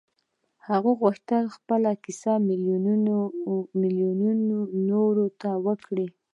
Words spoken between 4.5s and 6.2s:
کڼو ته وکړي.